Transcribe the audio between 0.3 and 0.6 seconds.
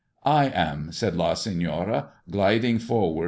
"I